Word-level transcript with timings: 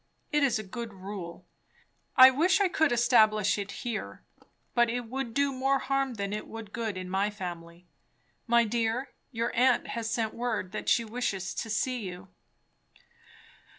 It 0.31 0.41
is 0.41 0.57
a 0.57 0.63
good 0.63 0.95
rule. 0.95 1.45
I 2.17 2.31
wish 2.31 2.59
I 2.59 2.67
could 2.67 2.91
establish 2.91 3.59
it 3.59 3.71
here; 3.85 4.23
but 4.73 4.89
it 4.89 5.01
would 5.05 5.35
do 5.35 5.53
more 5.53 5.77
harm 5.77 6.15
than 6.15 6.33
it 6.33 6.47
would 6.47 6.73
good 6.73 6.97
in 6.97 7.07
my 7.07 7.29
family. 7.29 7.85
My 8.47 8.63
dear, 8.63 9.11
your 9.31 9.55
aunt 9.55 9.89
has 9.89 10.09
sent 10.09 10.33
word 10.33 10.71
that 10.71 10.89
she 10.89 11.05
wishes 11.05 11.53
to 11.53 11.69
see 11.69 11.99
you." 11.99 12.29